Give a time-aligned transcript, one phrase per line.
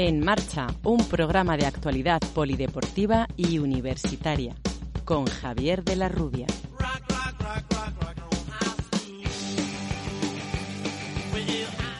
[0.00, 4.54] En marcha, un programa de actualidad polideportiva y universitaria
[5.04, 6.46] con Javier de la Rubia.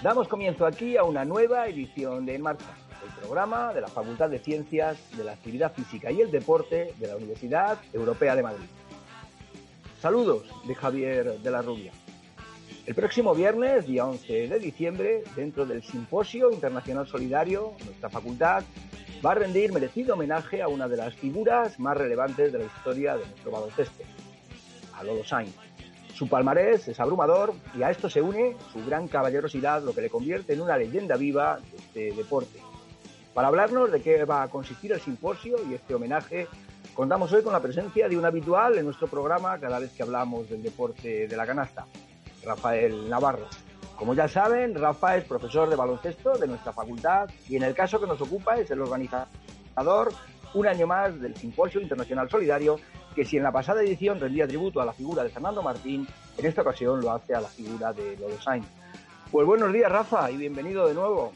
[0.01, 2.71] Damos comienzo aquí a una nueva edición de En Marcha,
[3.05, 7.07] el programa de la Facultad de Ciencias de la Actividad Física y el Deporte de
[7.09, 8.69] la Universidad Europea de Madrid.
[10.01, 11.91] Saludos de Javier de la Rubia.
[12.89, 18.65] El próximo viernes, día 11 de diciembre, dentro del Simposio Internacional Solidario, nuestra facultad
[19.23, 23.19] va a rendir merecido homenaje a una de las figuras más relevantes de la historia
[23.19, 24.05] de nuestro baloncesto,
[24.95, 25.55] a Lolo Sainz.
[26.15, 30.09] Su palmarés es abrumador y a esto se une su gran caballerosidad, lo que le
[30.09, 32.59] convierte en una leyenda viva de este deporte.
[33.35, 36.49] Para hablarnos de qué va a consistir el simposio y este homenaje,
[36.95, 40.49] contamos hoy con la presencia de un habitual en nuestro programa cada vez que hablamos
[40.49, 41.87] del deporte de la canasta,
[42.45, 43.47] Rafael Navarro.
[43.97, 48.01] Como ya saben, Rafa es profesor de baloncesto de nuestra facultad y en el caso
[48.01, 50.13] que nos ocupa es el organizador
[50.55, 52.79] un año más del Simposio Internacional Solidario,
[53.15, 56.47] que si en la pasada edición rendía tributo a la figura de Fernando Martín, en
[56.47, 58.67] esta ocasión lo hace a la figura de Lolo Sainz.
[59.31, 61.33] Pues buenos días, Rafa, y bienvenido de nuevo.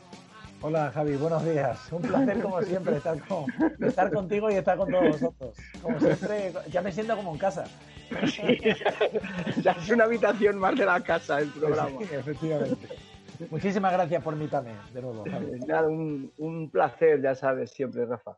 [0.64, 1.90] Hola Javi, buenos días.
[1.90, 3.46] Un placer como siempre estar, con,
[3.80, 5.56] estar contigo y estar con todos vosotros.
[5.82, 7.64] Como siempre, ya me siento como en casa.
[9.62, 11.98] ya es una habitación más de la casa el programa.
[11.98, 12.88] Sí, efectivamente.
[13.50, 15.24] Muchísimas gracias por invitarme de nuevo.
[15.66, 18.36] Nada, un, un, placer, ya sabes, siempre, Rafa.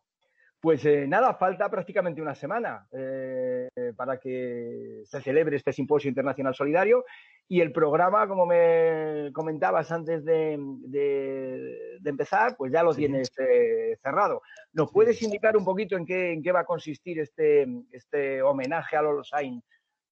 [0.64, 6.54] Pues eh, nada, falta prácticamente una semana eh, para que se celebre este Simposio Internacional
[6.54, 7.04] Solidario
[7.46, 13.00] y el programa, como me comentabas antes de, de, de empezar, pues ya lo sí.
[13.00, 14.40] tienes eh, cerrado.
[14.72, 14.94] ¿Nos sí.
[14.94, 19.02] puedes indicar un poquito en qué, en qué va a consistir este, este homenaje a
[19.02, 19.62] Lolo Sainz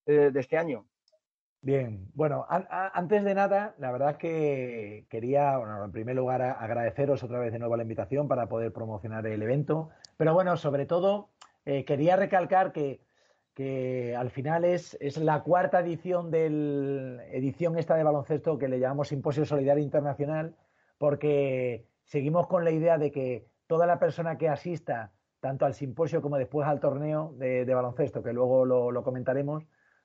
[0.05, 0.85] de este año?
[1.63, 6.41] Bien, bueno, a, antes de nada, la verdad es que quería, bueno, en primer lugar,
[6.41, 10.85] agradeceros otra vez de nuevo la invitación para poder promocionar el evento, pero bueno, sobre
[10.85, 11.29] todo,
[11.63, 12.99] eh, quería recalcar que,
[13.53, 18.81] que al final es, es, la cuarta edición del edición esta de baloncesto que le
[18.81, 20.57] llamamos Simposio Solidario Internacional,
[20.97, 26.21] porque seguimos con la idea de que toda la persona que asista tanto al simposio
[26.21, 29.63] como después al torneo de, baloncesto, que luego lo comentaremos,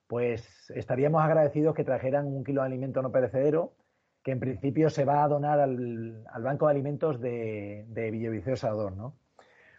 [0.09, 3.73] pues estaríamos agradecidos que trajeran un kilo de alimento no perecedero,
[4.23, 8.55] que en principio se va a donar al, al Banco de Alimentos de, de Villaviceo
[8.55, 9.13] Salvador, ¿no?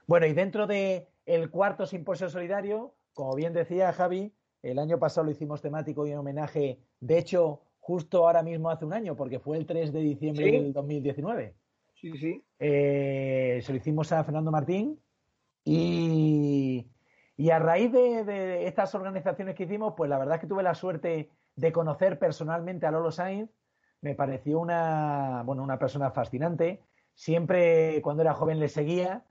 [0.06, 4.32] Bueno, y dentro del el cuarto simposio solidario, como bien decía Javi,
[4.62, 8.84] el año pasado lo hicimos temático y en homenaje, de hecho, justo ahora mismo hace
[8.84, 10.50] un año, porque fue el 3 de diciembre ¿Sí?
[10.52, 11.54] del 2019.
[12.00, 12.44] Sí, sí.
[12.60, 14.96] Eh, se lo hicimos a Fernando Martín
[15.64, 16.86] y,
[17.40, 20.74] y a raíz de, estas organizaciones que hicimos, pues la verdad es que tuve la
[20.74, 23.48] suerte de conocer personalmente a Lolo Sainz.
[24.02, 26.82] Me pareció una, bueno, una persona fascinante.
[27.14, 29.24] Siempre cuando era joven le seguía.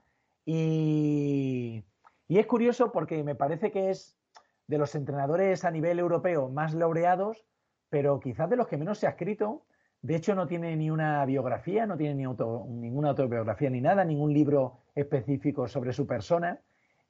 [0.44, 1.84] Y,
[2.26, 4.18] y es curioso porque me parece que es
[4.66, 7.46] de los entrenadores a nivel europeo más laureados,
[7.90, 9.62] pero quizás de los que menos se ha escrito.
[10.02, 14.04] De hecho, no tiene ni una biografía, no tiene ni auto, ninguna autobiografía ni nada,
[14.04, 16.60] ningún libro específico sobre su persona.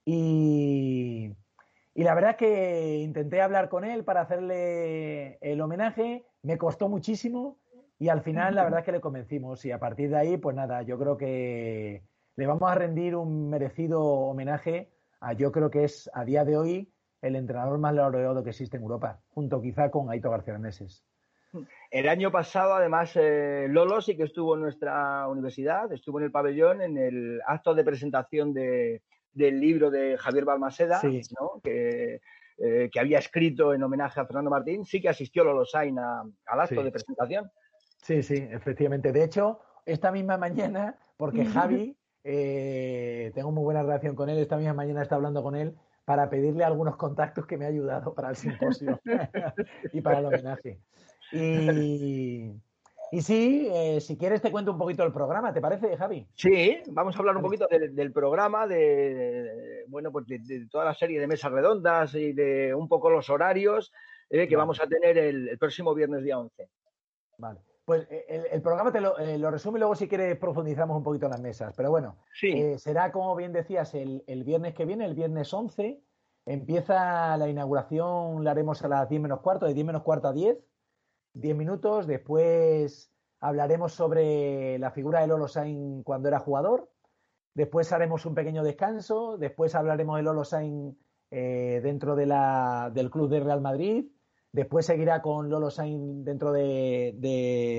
[0.05, 1.35] Y,
[1.95, 7.59] y, la verdad que intenté hablar con él para hacerle el homenaje, me costó muchísimo
[7.99, 10.83] y al final la verdad que le convencimos y a partir de ahí, pues nada,
[10.83, 12.03] yo creo que
[12.37, 14.91] le vamos a rendir un merecido homenaje
[15.21, 18.79] a yo creo que es a día de hoy el entrenador más laureado que existe
[18.79, 21.05] en Europa, junto quizá con Aito García Meses.
[21.91, 26.31] El año pasado, además, eh, Lolo sí que estuvo en nuestra universidad, estuvo en el
[26.31, 31.21] pabellón en el acto de presentación de, del libro de Javier Balmaseda, sí.
[31.39, 31.61] ¿no?
[31.63, 32.21] que,
[32.59, 36.23] eh, que, había escrito en homenaje a Fernando Martín, sí que asistió Lolo Sain a,
[36.47, 36.83] al acto sí.
[36.83, 37.51] de presentación.
[38.03, 39.13] Sí, sí, efectivamente.
[39.13, 44.57] De hecho, esta misma mañana, porque Javi, eh, tengo muy buena relación con él, esta
[44.57, 45.75] misma mañana está hablando con él
[46.05, 49.01] para pedirle algunos contactos que me ha ayudado para el simposio
[49.93, 50.81] y para el homenaje.
[51.33, 52.53] Y,
[53.13, 56.27] y sí, eh, si quieres te cuento un poquito el programa, ¿te parece, Javi?
[56.35, 60.67] Sí, vamos a hablar un poquito de, del programa, de, de bueno, pues de, de,
[60.69, 63.93] toda la serie de mesas redondas y de un poco los horarios
[64.31, 64.63] eh, que vale.
[64.63, 66.69] vamos a tener el, el, próximo viernes día 11.
[67.39, 67.61] Vale.
[67.85, 71.03] Pues eh, el, programa te lo, eh, lo, resume y luego si quieres profundizamos un
[71.03, 71.75] poquito en las mesas.
[71.77, 72.79] Pero bueno, sí.
[72.79, 76.01] será como bien decías el, el, viernes que viene, el viernes 11.
[76.47, 80.33] Empieza la inauguración, la haremos a las 10 menos cuarto, de 10 menos cuarto a
[80.33, 80.57] 10,
[81.35, 82.07] 10 minutos.
[82.07, 83.11] Después
[83.41, 86.91] hablaremos sobre la figura de Lolo Sain cuando era jugador.
[87.55, 89.37] Después haremos un pequeño descanso.
[89.39, 90.97] Después hablaremos de Lolo Sain
[91.31, 94.07] eh, dentro de la, del club de Real Madrid.
[94.53, 97.15] Después seguirá con Lolo Sain dentro de,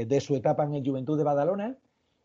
[0.07, 1.77] de, su etapa en el Juventud de Badalona.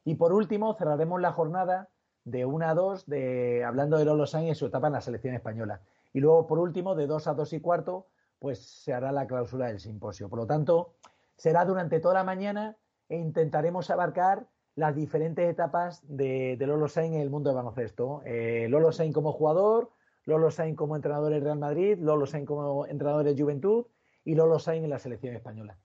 [0.04, 1.88] Y por último, cerraremos la jornada
[2.24, 5.34] de 1 a 2 de, hablando de Lolo Sain en su etapa en la selección
[5.34, 5.80] española.
[6.12, 8.06] Y luego, por último, de 2 a 2 y cuarto,
[8.38, 10.28] pues se hará la cláusula del simposio.
[10.28, 10.94] Por lo tanto,
[11.36, 12.76] será durante toda la mañana
[13.08, 18.22] e intentaremos abarcar las diferentes etapas de, de Lolo Sain en el mundo del baloncesto.
[18.24, 19.90] Eh, Lolo Sain como jugador,
[20.24, 23.86] Lolo Sain como entrenador en Real Madrid, Lolo Sain como entrenador de Juventud
[24.24, 25.78] y Lolo Sain en la selección española.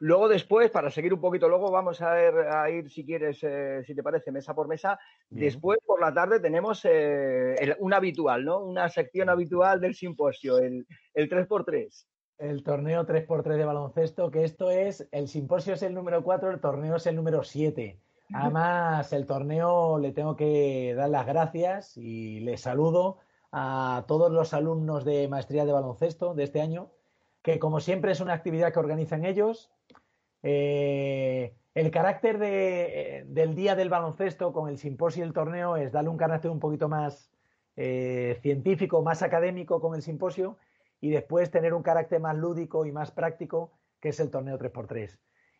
[0.00, 3.82] Luego después, para seguir un poquito, luego vamos a, ver, a ir, si quieres, eh,
[3.84, 4.98] si te parece, mesa por mesa.
[5.30, 5.46] Bien.
[5.46, 8.60] Después, por la tarde, tenemos eh, el, un habitual, ¿no?
[8.60, 12.06] Una sección habitual del simposio, el, el 3x3.
[12.38, 16.60] El torneo 3x3 de baloncesto, que esto es, el simposio es el número 4, el
[16.60, 17.98] torneo es el número 7.
[18.34, 23.18] Además, el torneo le tengo que dar las gracias y le saludo
[23.52, 26.90] a todos los alumnos de maestría de baloncesto de este año,
[27.42, 29.70] que como siempre es una actividad que organizan ellos.
[30.42, 35.92] Eh, el carácter de, del día del baloncesto con el simposio y el torneo es
[35.92, 37.30] darle un carácter un poquito más
[37.76, 40.58] eh, científico, más académico con el simposio
[41.06, 45.16] y después tener un carácter más lúdico y más práctico, que es el torneo 3x3.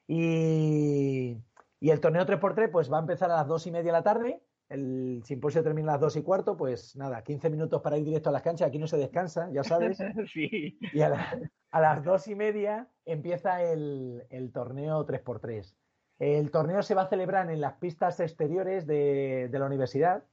[0.08, 1.40] Y,
[1.78, 4.02] y el torneo 3x3 pues va a empezar a las dos y media de la
[4.02, 4.42] tarde.
[4.68, 8.30] El simposio termina a las dos y cuarto, pues nada, 15 minutos para ir directo
[8.30, 8.66] a las canchas.
[8.66, 9.98] Aquí no se descansa, ya sabes.
[10.32, 10.76] Sí.
[10.80, 11.38] Y a, la,
[11.70, 15.76] a, las dos y media empieza el, el, torneo 3x3.
[16.18, 20.24] El torneo se va a celebrar en las pistas exteriores de, de la universidad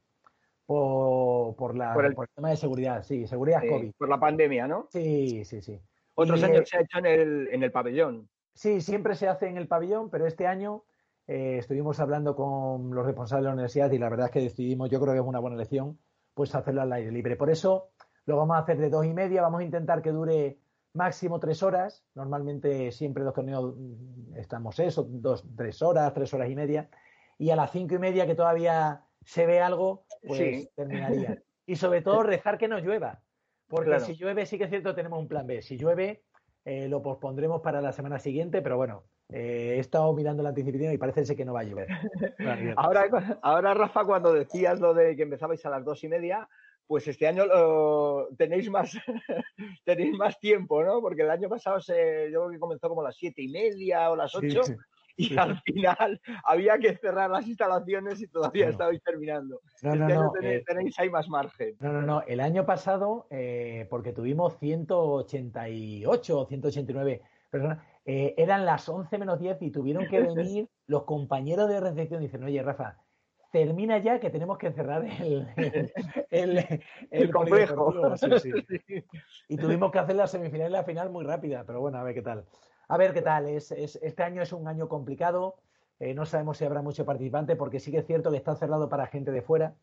[0.66, 3.92] por, por, la, por, el, por, el, tema de seguridad, sí, seguridad sí, COVID.
[3.98, 4.88] Por la pandemia, ¿no?
[4.92, 5.80] Sí, sí, sí.
[6.16, 8.30] Otros y, años se ha hecho en el, en el pabellón.
[8.54, 10.84] Sí, siempre se hace en el pabellón, pero este año
[11.28, 14.90] eh, estuvimos hablando con los responsables de la universidad y la verdad es que decidimos,
[14.90, 16.00] yo creo que es una buena elección,
[16.34, 17.36] pues hacerlo al aire libre.
[17.36, 17.90] Por eso
[18.26, 20.60] lo vamos a hacer de dos y media, vamos a intentar que dure
[20.94, 22.06] máximo tres horas.
[22.16, 23.76] Normalmente siempre los torneos
[24.36, 26.90] estamos eso, dos, tres horas, tres horas y media.
[27.38, 30.70] Y a las cinco y media que todavía se ve algo, pues sí.
[30.76, 31.42] terminaría.
[31.66, 33.24] Y sobre todo rezar que no llueva.
[33.70, 34.04] Porque claro.
[34.04, 35.62] si llueve, sí que es cierto, tenemos un plan B.
[35.62, 36.24] Si llueve,
[36.66, 40.94] eh, lo pospondremos para la semana siguiente, pero bueno, eh, he estado mirando la anticipación
[40.94, 41.88] y parece que no va a llover.
[42.78, 46.48] ahora, ahora, Rafa, cuando decías lo de que empezabais a las dos y media,
[46.86, 48.92] pues este año lo, tenéis más
[49.86, 51.02] tenéis más tiempo, ¿no?
[51.02, 54.12] Porque el año pasado se, yo creo que comenzó como a las siete y media
[54.12, 54.64] o las ocho.
[54.64, 54.80] Sí, sí.
[55.16, 58.72] Y al final había que cerrar las instalaciones y todavía no.
[58.72, 59.62] estabais terminando.
[59.82, 61.76] No, no, no, tenéis, eh, tenéis, ahí más margen.
[61.80, 62.22] No, no, no.
[62.24, 69.40] El año pasado, eh, porque tuvimos 188 o 189 personas, eh, eran las 11 menos
[69.40, 72.98] 10 y tuvieron que venir los compañeros de recepción y dicen, oye, Rafa,
[73.52, 75.94] termina ya que tenemos que cerrar el, el,
[76.32, 77.94] el, el, el complejo.
[78.18, 79.04] Sí, sí.
[79.48, 82.16] Y tuvimos que hacer la semifinal y la final muy rápida, pero bueno, a ver
[82.16, 82.46] qué tal.
[82.94, 83.50] A ver qué tal.
[83.50, 85.56] Es, es este año es un año complicado.
[86.00, 88.88] Eh, no sabemos si habrá mucho participante porque sí que es cierto que está cerrado
[88.88, 89.74] para gente de fuera.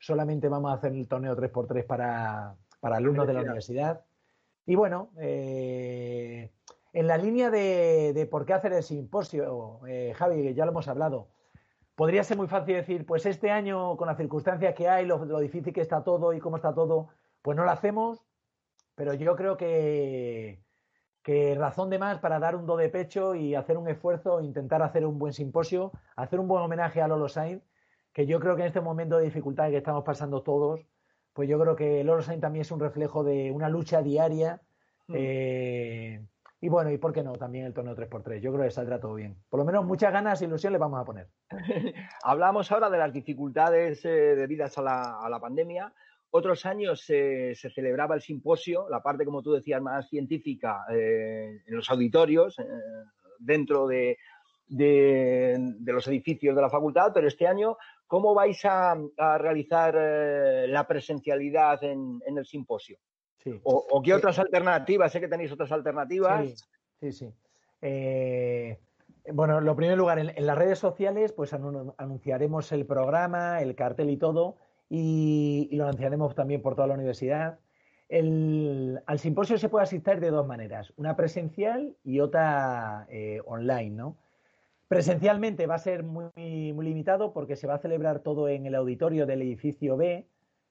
[0.00, 4.04] Solamente vamos a hacer el torneo 3x3 para, para alumnos de la universidad.
[4.66, 6.50] Y bueno, eh,
[6.92, 10.88] en la línea de, de, por qué hacer el simposio, eh, Javi, ya lo hemos
[10.88, 11.28] hablado,
[11.94, 15.38] podría ser muy fácil decir, pues este año, con las circunstancias que hay, lo, lo,
[15.38, 17.10] difícil que está todo y cómo está todo,
[17.42, 18.26] pues no lo hacemos,
[18.96, 20.65] pero yo creo que,
[21.26, 24.80] que razón de más para dar un do de pecho y hacer un esfuerzo, intentar
[24.80, 27.64] hacer un buen simposio, hacer un buen homenaje a Lolo Sainz,
[28.12, 30.86] que yo creo que en este momento de dificultad que estamos pasando todos,
[31.32, 34.62] pues yo creo que Lolo Sainz también es un reflejo de una lucha diaria.
[35.08, 35.14] Mm.
[35.16, 36.26] Eh,
[36.60, 38.38] y bueno, y por qué no, también el torneo 3x3.
[38.38, 39.36] Yo creo que saldrá todo bien.
[39.50, 41.28] Por lo menos muchas ganas e ilusión le vamos a poner.
[42.22, 45.92] Hablamos ahora de las dificultades eh, debidas a la, a la, pandemia.
[46.36, 51.62] Otros años eh, se celebraba el simposio, la parte, como tú decías, más científica eh,
[51.66, 52.56] en los auditorios,
[53.38, 54.18] dentro de,
[54.66, 57.76] de, de, los edificios de la facultad, pero este año,
[58.06, 59.94] ¿cómo vais a, a realizar
[60.68, 62.98] la presencialidad en, en el simposio?
[63.38, 63.60] Sí.
[63.62, 64.40] O, o, qué otras sí.
[64.42, 65.12] alternativas?
[65.12, 66.48] Sé que tenéis otras alternativas.
[66.48, 66.56] Sí,
[67.00, 67.12] sí.
[67.12, 67.34] sí.
[67.82, 68.78] Eh,
[69.32, 74.10] bueno, lo primero lugar, en, en, las redes sociales, pues anunciaremos el programa, el cartel
[74.10, 74.56] y todo,
[74.88, 77.58] y, lo anunciaremos también por toda la universidad.
[78.08, 83.90] El, al simposio se puede asistir de dos maneras, una presencial y otra eh, online,
[83.90, 84.16] ¿no?
[84.88, 88.76] Presencialmente va a ser muy, muy limitado porque se va a celebrar todo en el
[88.76, 90.28] auditorio del edificio B,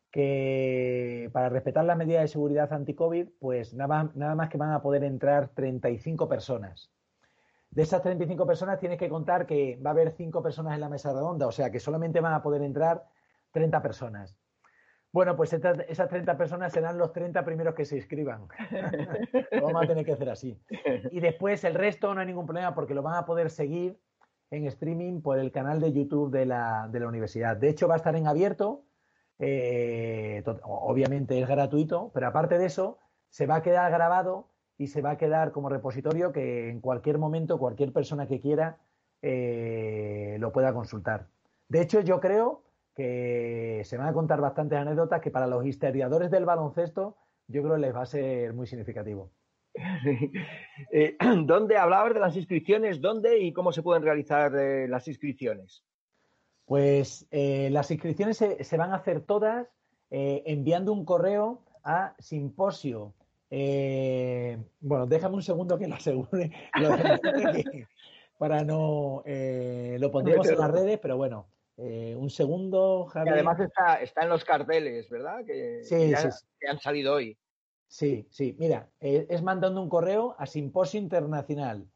[0.09, 4.81] que para respetar las medidas de seguridad anti-COVID, pues nada, nada más que van a
[4.81, 6.89] poder entrar 35 personas.
[7.71, 10.87] De esas 35 personas tienes que contar que va a haber 5 personas en la
[10.87, 13.03] mesa redonda, o sea que solamente van a poder entrar
[13.55, 14.37] 30 personas.
[15.13, 18.49] Bueno, pues esas 30 personas serán los 30 primeros que se inscriban.
[19.51, 20.59] lo vamos a tener que hacer así.
[21.09, 23.97] Y después el resto no hay ningún problema porque lo van a poder seguir
[24.51, 27.55] en streaming por el canal de YouTube de la, de la universidad.
[27.55, 28.83] De hecho, va a estar en abierto.
[29.39, 35.01] Eh, obviamente es gratuito, pero aparte de eso, se va a quedar grabado y se
[35.01, 38.79] va a quedar como repositorio que en cualquier momento cualquier persona que quiera
[39.21, 41.27] eh, lo pueda consultar.
[41.69, 42.64] De hecho, yo creo
[42.95, 47.77] que se van a contar bastantes anécdotas que para los historiadores del baloncesto yo creo
[47.77, 49.31] les va a ser muy significativo.
[50.91, 53.01] Eh, ¿Dónde hablabas de las inscripciones?
[53.01, 55.83] ¿Dónde y cómo se pueden realizar eh, las inscripciones?
[56.65, 59.67] Pues las inscripciones se, van a hacer todas
[60.09, 63.13] enviando un correo a simposio
[63.49, 66.51] eh, bueno, déjame un segundo que lo asegure.
[68.37, 69.23] para no.
[69.25, 73.35] Eh, lo pondremos en las redes, pero bueno, eh, un segundo, Javier.
[73.35, 75.45] además está, está, en los carteles, ¿verdad?
[75.45, 76.13] Que, sí,
[76.59, 77.37] que han salido hoy.
[77.87, 78.55] Sí, sí.
[78.59, 81.87] Mira, es mandando un correo a Simposio Internacional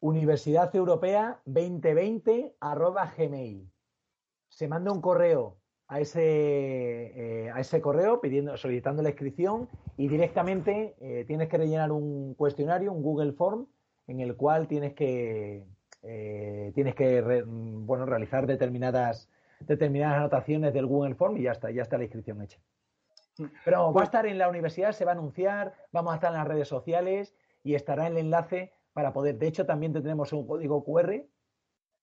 [0.00, 3.70] Universidad Europea 2020 arroba gmail.
[4.48, 5.58] Se manda un correo
[5.88, 11.58] a ese, eh, a ese correo pidiendo, solicitando la inscripción y directamente eh, tienes que
[11.58, 13.66] rellenar un cuestionario, un Google Form,
[14.06, 15.64] en el cual tienes que,
[16.08, 19.28] eh, tienes que bueno, realizar determinadas,
[19.60, 22.58] determinadas anotaciones del Google Form y ya está, ya está la inscripción hecha.
[23.64, 26.30] Pero va a pues estar en la universidad, se va a anunciar, vamos a estar
[26.30, 29.36] en las redes sociales y estará el enlace para poder.
[29.36, 31.22] De hecho, también tenemos un código QR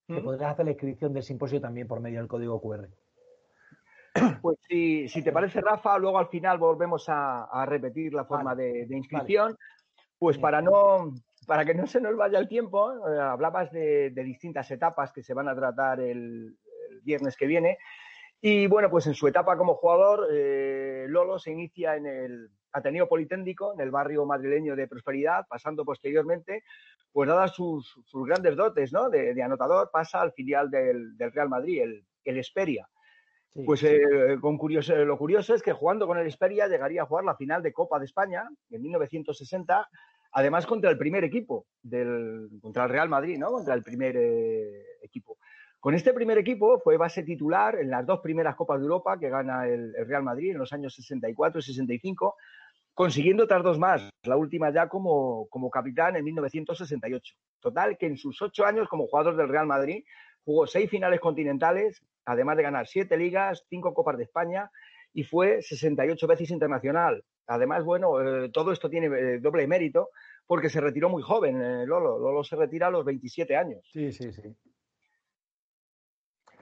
[0.07, 2.89] que podrás hacer la inscripción del simposio también por medio del código QR.
[4.41, 9.57] Pues si, te parece, Rafa, luego al final volvemos a, repetir la forma de, inscripción.
[10.19, 11.13] Pues para no,
[11.45, 15.33] para que no se nos vaya el tiempo, eh, hablabas de, distintas etapas que se
[15.33, 16.57] van a tratar el,
[17.03, 17.77] viernes que viene.
[18.39, 23.07] Y bueno, pues en su etapa como jugador, eh, Lolo se inicia en el Ateneo
[23.07, 26.63] Politécnico, en el barrio madrileño de Prosperidad, pasando posteriormente,
[27.11, 27.95] pues dadas sus,
[28.25, 29.09] grandes dotes ¿no?
[29.09, 32.87] de, anotador, pasa al filial del, Real Madrid, el, el Esperia
[33.65, 34.01] pues eh,
[34.41, 37.61] con curioso, lo curioso es que jugando con el Esperia llegaría a jugar la final
[37.61, 39.87] de Copa de España en 1960,
[40.33, 43.51] además contra el primer equipo, del, contra el Real Madrid, ¿no?
[43.51, 45.37] Contra el primer eh, equipo.
[45.79, 49.29] Con este primer equipo fue base titular en las dos primeras Copas de Europa que
[49.29, 52.35] gana el, Real Madrid en los años 64 y 65,
[52.93, 57.35] consiguiendo otras dos más, la última ya como, como capitán en 1968.
[57.59, 60.03] Total, que en sus ocho años como jugador del Real Madrid
[60.45, 64.71] jugó seis finales continentales, además de ganar siete ligas, cinco Copas de España
[65.13, 67.23] y fue 68 veces internacional.
[67.47, 70.09] Además, bueno, eh, todo esto tiene eh, doble mérito
[70.47, 72.19] porque se retiró muy joven, eh, Lolo.
[72.19, 73.87] Lolo se retira a los 27 años.
[73.91, 74.41] Sí, sí, sí.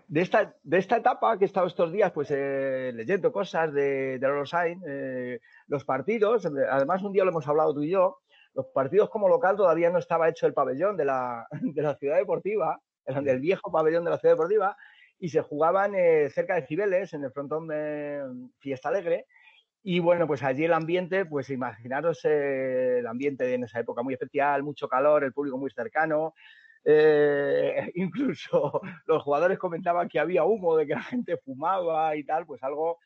[0.08, 4.28] De esta, de esta etapa que he estado estos días, pues leyendo cosas de, de
[4.28, 4.84] Lolo Sainz,
[5.68, 8.20] los partidos, además un día lo hemos hablado tú y yo,
[8.54, 12.18] los partidos como local todavía no estaba hecho el pabellón de la, de la ciudad
[12.18, 14.76] deportiva, el, viejo pabellón de la ciudad deportiva,
[15.20, 18.24] y se jugaban eh, cerca de Cibeles, en el frontón de
[18.60, 19.28] Fiesta Alegre.
[19.84, 24.14] Y bueno, pues allí el ambiente, pues imaginaros eh, el ambiente en esa época muy
[24.14, 26.36] especial, mucho calor, el público muy cercano.
[26.84, 32.46] Eh, incluso los jugadores comentaban que había humo, de que la gente fumaba y tal,
[32.46, 33.00] pues algo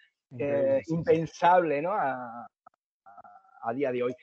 [0.87, 1.91] impensable ¿no?
[1.93, 2.47] a,
[3.73, 4.13] día de hoy.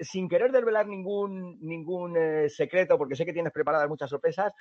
[0.00, 2.16] sin querer desvelar ningún, ningún
[2.48, 4.52] secreto, porque sé que tienes preparadas muchas sorpresas,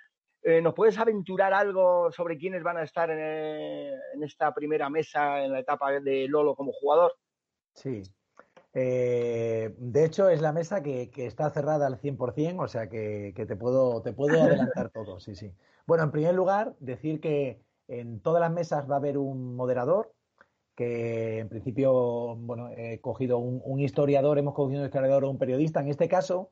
[0.44, 5.44] eh, ¿Nos puedes aventurar algo sobre quiénes van a estar eh, en, esta primera mesa
[5.44, 7.14] en la etapa de Lolo como jugador?
[7.76, 8.02] Sí.
[8.74, 13.56] Eh, de hecho, es la mesa que, está cerrada al 100%, o sea que, te,
[13.56, 15.54] puedo, te puedo adelantar todo, sí, sí.
[15.86, 20.12] Bueno, en primer lugar, decir que en todas las mesas va a haber un moderador,
[20.76, 25.38] que en principio, bueno, he cogido un, un historiador, hemos cogido un historiador o un
[25.38, 26.50] periodista, en este caso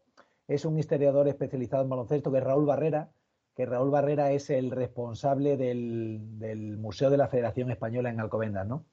[0.47, 3.09] es un historiador especializado en baloncesto, que es Raúl Barrera,
[3.55, 8.85] que Raúl Barrera es el responsable del, Museo de la Federación Española en Alcobendas, ¿no?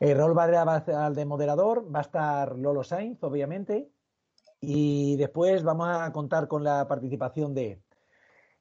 [0.00, 3.90] Eh, Raúl Barrera va a estar de moderador, va a estar Lolo Sainz, obviamente,
[4.60, 7.80] y después vamos a contar con la participación de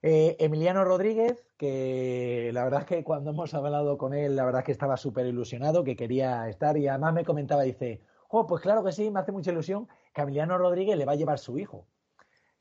[0.02, 4.62] eh, Emiliano Rodríguez, que la verdad es que cuando hemos hablado con él, la verdad
[4.62, 8.62] es que estaba súper ilusionado, que quería estar, y además me comentaba, dice, oh, pues
[8.62, 11.58] claro que sí, me hace mucha ilusión que Emiliano Rodríguez le va a llevar su
[11.58, 11.88] hijo.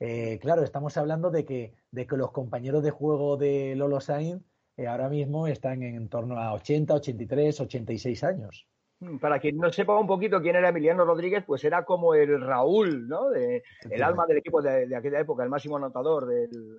[0.01, 4.43] Eh, claro, estamos hablando de que, de que los compañeros de juego de Lolo Sainz
[4.77, 8.67] eh, ahora mismo están en torno a 80, 83, 86 años.
[9.01, 12.41] Mm, para quien no sepa un poquito quién era Emiliano Rodríguez, pues era como el
[12.41, 13.31] Raúl, ¿no?
[13.31, 16.79] De, el alma del equipo de, aquella época, el máximo anotador del,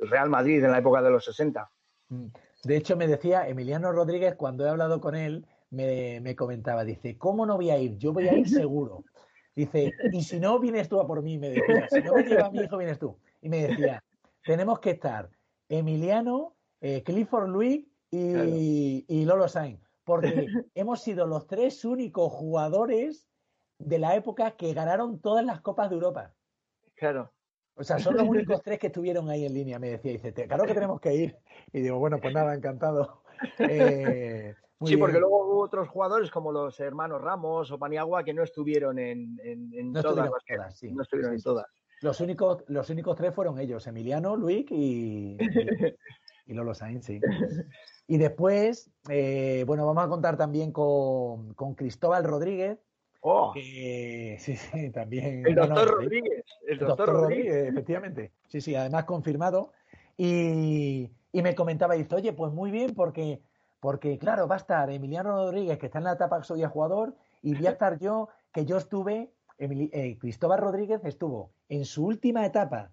[0.00, 1.70] Real Madrid en la época de los 60.
[2.08, 2.26] Mm.
[2.64, 7.18] De hecho, me decía Emiliano Rodríguez, cuando he hablado con él, me, me, comentaba, dice,
[7.18, 7.98] ¿cómo no voy a ir?
[7.98, 9.04] Yo voy a ir seguro.
[9.58, 12.48] Dice, y si no, vienes tú a por mí, me decía, si no me lleva
[12.48, 13.18] mi hijo, vienes tú.
[13.42, 14.04] Y me decía,
[14.44, 15.30] tenemos que estar
[15.68, 20.46] Emiliano, eh, Clifford Luis y, Lolo Sainz, porque
[20.76, 23.26] hemos sido los tres únicos jugadores
[23.78, 26.32] de la época que ganaron todas las Copas de Europa.
[26.94, 27.32] Claro.
[27.74, 30.12] O sea, son los únicos tres que estuvieron ahí en línea, me decía.
[30.12, 31.36] Dice, claro que tenemos que ir.
[31.72, 33.24] Y digo, bueno, pues nada, encantado.
[33.58, 34.54] Eh,
[34.84, 38.98] sí, porque luego hubo otros jugadores como los hermanos Ramos o Paniagua que no estuvieron
[38.98, 39.36] en,
[39.92, 40.30] todas.
[40.82, 41.66] No estuvieron en todas.
[42.00, 45.36] Los únicos, los únicos tres fueron ellos, Emiliano, Luis y,
[46.46, 47.20] y Lolo Sainz, sí.
[48.10, 52.78] Y después, eh, bueno, vamos a contar también con, Cristóbal Rodríguez.
[53.20, 53.52] Oh.
[53.54, 55.46] sí, sí, también.
[55.46, 56.44] El doctor Rodríguez.
[56.66, 57.68] El, doctor, Rodríguez.
[57.68, 58.32] efectivamente.
[58.48, 59.72] Sí, sí, además confirmado.
[60.16, 63.42] Y, me comentaba, dice, oye, pues muy bien, porque,
[63.80, 67.14] porque claro, va a estar Emiliano Rodríguez, que está en la etapa que soy jugador,
[67.42, 72.44] y voy a estar yo, que yo estuve, eh, Cristóbal Rodríguez estuvo en su última
[72.46, 72.90] etapa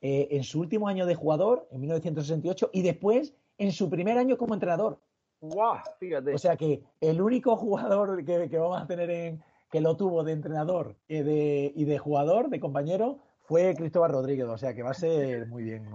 [0.00, 4.36] eh, en su último año de jugador, en 1968, y después en su primer año
[4.36, 5.00] como entrenador.
[5.40, 5.78] ¡Guau!
[5.98, 6.34] Fíjate.
[6.34, 10.32] O sea que el único jugador que, vamos a tener en, que lo tuvo de
[10.32, 14.90] entrenador y de, y de jugador, de compañero, fue Cristóbal Rodríguez, o sea que va
[14.90, 15.88] a ser muy bien.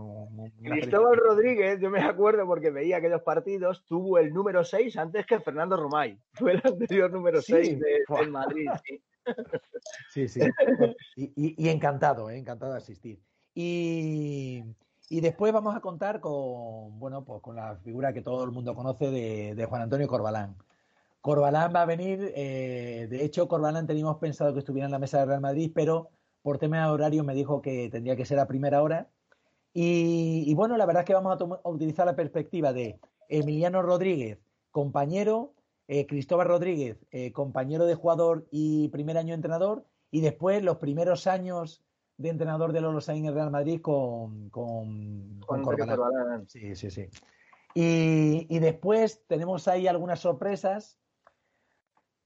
[0.63, 5.39] Cristóbal Rodríguez, yo me acuerdo porque veía aquellos partidos, tuvo el número 6 antes que
[5.41, 6.17] Fernando Romay.
[6.33, 8.69] Fue el anterior número 6 de, Madrid.
[10.09, 10.39] Sí, sí.
[11.17, 13.19] Y, y, encantado, eh, encantado de asistir.
[13.53, 14.63] Y,
[15.09, 19.11] después vamos a contar con, bueno, pues con la figura que todo el mundo conoce
[19.11, 20.55] de, Juan Antonio Corbalán.
[21.19, 25.19] Corbalán va a venir, eh, de hecho, Corbalán teníamos pensado que estuviera en la mesa
[25.19, 26.09] de Real Madrid, pero
[26.41, 29.09] por tema de horario me dijo que tendría que ser a primera hora.
[29.73, 32.99] Y, bueno, la verdad es que vamos a, utilizar la perspectiva de
[33.29, 35.53] Emiliano Rodríguez, compañero,
[35.87, 41.25] eh, Cristóbal Rodríguez, eh, compañero de jugador y primer año entrenador, y después los primeros
[41.25, 41.83] años
[42.17, 47.07] de entrenador de Lolo Sainz en Real Madrid con, con, con, Sí, sí, sí.
[47.73, 50.97] Y, después tenemos ahí algunas sorpresas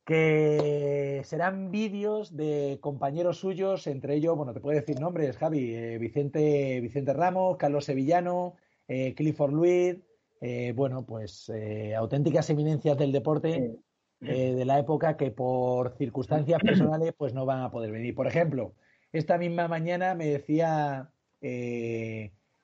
[0.05, 5.97] que serán vídeos de compañeros suyos, entre ellos, bueno, te puedo decir nombres, Javi, eh,
[5.97, 8.55] Vicente, Vicente Ramos, Carlos Sevillano,
[8.87, 9.97] eh, Clifford Luis,
[10.41, 11.51] eh, bueno, pues
[11.97, 13.79] auténticas eminencias del deporte
[14.19, 18.13] de la época que por circunstancias personales pues no van a poder venir.
[18.13, 18.73] Por ejemplo,
[19.11, 21.09] esta misma mañana me decía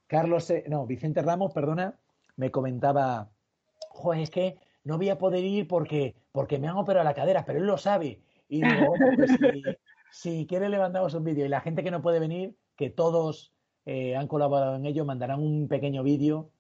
[0.08, 2.00] Carlos, no, Vicente Ramos, perdona,
[2.36, 3.32] me comentaba,
[3.90, 7.46] joder, es que no voy a poder ir porque, porque me han operado la cadera,
[7.46, 8.22] pero él lo sabe.
[8.48, 9.32] Y digo, pues
[10.12, 11.46] si, quiere le mandamos un vídeo.
[11.46, 13.54] Y la gente que no puede venir, que todos
[13.86, 16.52] eh, han colaborado en ello, mandarán un pequeño vídeo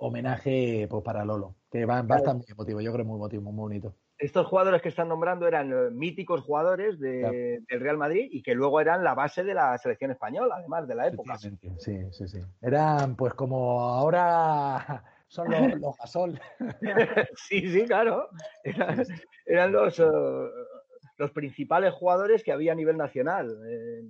[0.00, 3.52] homenaje pues, para Lolo, que va, va a estar muy emotivo, yo creo muy emotivo,
[3.52, 8.42] muy bonito estos jugadores que están nombrando eran eh, míticos jugadores del Real Madrid y
[8.42, 11.38] que luego eran la base de la selección española, además de la época.
[11.38, 12.40] Sí, sí, sí.
[12.60, 16.40] Eran pues como ahora son los, los gasol.
[17.36, 18.28] sí, sí, claro.
[18.64, 20.06] Eran, los, eh,
[21.16, 23.56] los principales jugadores que había a nivel nacional.
[23.68, 24.02] Eh,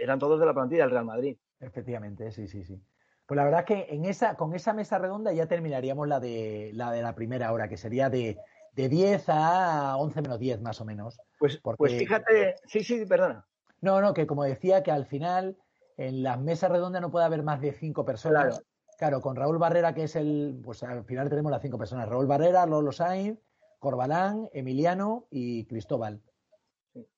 [0.00, 1.36] eran todos de la plantilla del Real Madrid.
[1.60, 2.80] Efectivamente, sí, sí, sí.
[3.26, 6.70] Pues la verdad es que en esa, con esa mesa redonda ya terminaríamos la de
[6.74, 8.38] la de la primera hora, que sería de
[8.72, 11.20] de 10 a 11 menos 10 más o menos.
[11.38, 13.46] Pues, pues fíjate, sí, sí, perdona.
[13.80, 15.56] No, no, que como decía que al final
[15.96, 18.58] en las mesas redondas no puede haber más de 5 personas.
[18.58, 18.66] Claro.
[19.02, 19.20] Claro.
[19.20, 22.08] con Raúl Barrera, que es el, pues al final tenemos las 5 personas.
[22.08, 23.38] Raúl Barrera, Lolo Sainz,
[23.80, 26.20] Corbalán, Emiliano y Cristóbal.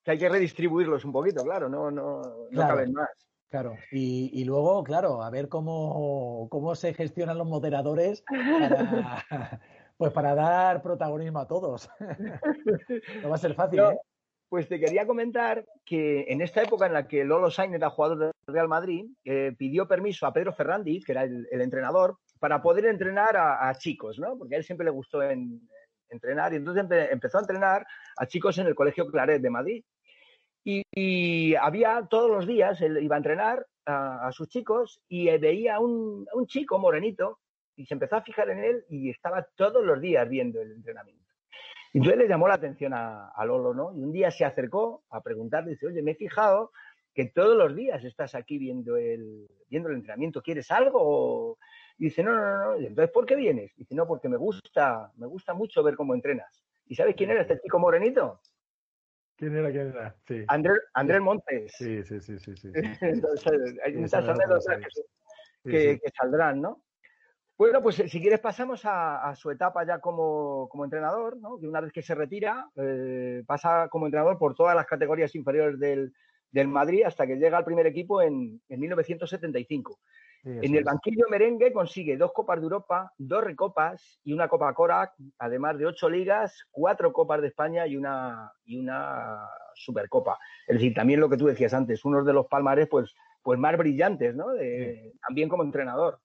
[0.03, 3.09] Que hay que redistribuirlos un poquito, claro, no, no, no caben más.
[3.51, 9.25] Claro, y, y, luego, claro, a ver cómo, cómo se gestionan los moderadores para,
[9.97, 11.88] pues para dar protagonismo a todos.
[13.23, 13.99] no va a ser fácil, ¿eh?
[14.55, 18.19] Pues te quería comentar que en esta época en la que Lolo Sainz era jugador
[18.19, 22.87] del Real Madrid, eh, pidió permiso a Pedro Ferrandiz, que era el, entrenador, para poder
[22.87, 24.38] entrenar a, chicos, ¿no?
[24.38, 25.23] Porque a él siempre le gustó
[26.09, 27.85] entrenar y entonces empezó a entrenar
[28.17, 29.85] a chicos en el Colegio Claret de Madrid.
[30.62, 36.29] Y, había todos los días, él iba a entrenar a, sus chicos y veía un,
[36.33, 37.40] un chico morenito
[37.75, 41.24] y se empezó a fijar en él y estaba todos los días viendo el entrenamiento.
[41.94, 43.96] Y entonces le llamó la atención a, Lolo, ¿no?
[43.96, 46.72] Y un día se acercó a preguntarle, dice, oye, me he fijado
[47.14, 50.42] que todos los días estás aquí viendo el, viendo el entrenamiento.
[50.42, 51.57] ¿Quieres algo?
[51.96, 52.74] Y dice, no, no, no.
[52.74, 53.76] entonces, ¿por qué vienes?
[53.76, 56.64] dice, no, porque me gusta, me gusta mucho ver cómo entrenas.
[56.87, 58.40] ¿Y sabes quién era este chico morenito?
[59.37, 59.70] ¿Quién era?
[59.70, 60.16] ¿Quién era?
[60.26, 60.44] Sí.
[60.48, 61.74] Andrés, Montes.
[61.78, 62.57] Sí, sí, sí, sí.
[62.57, 64.78] sí, entonces, hay muchas anécdotas
[65.62, 66.84] que, que, saldrán, ¿no?
[67.57, 71.59] Bueno, pues si quieres pasamos a, su etapa ya como, entrenador, ¿no?
[71.61, 75.79] Que una vez que se retira, eh, pasa como entrenador por todas las categorías inferiores
[75.79, 76.12] del,
[76.69, 79.99] Madrid hasta que llega al primer equipo en, 1975.
[80.45, 85.14] en el banquillo merengue consigue dos Copas de Europa, dos Recopas y una Copa Corac,
[85.38, 90.38] además de ocho ligas, cuatro Copas de España y una, y una Supercopa.
[90.67, 93.77] Es decir, también lo que tú decías antes, uno de los palmares pues, pues más
[93.77, 94.47] brillantes, ¿no?
[95.23, 96.21] También como entrenador.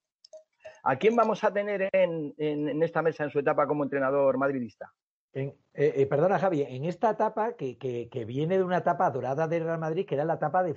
[0.84, 4.92] ¿A quién vamos a tener en, esta mesa en su etapa como entrenador madridista?
[5.34, 9.80] Eh, eh, perdona, Javi, en esta etapa que, viene de una etapa dorada del Real
[9.80, 10.74] Madrid, que era la etapa de,